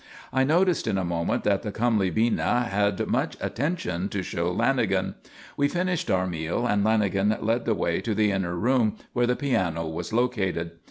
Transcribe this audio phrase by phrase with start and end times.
[0.33, 5.13] I noticed in a moment that the comely Bina had much attention to show Lanagan.
[5.55, 9.35] We finished our meal and Lanagan led the way to the inner room, where the
[9.35, 10.71] piano was located.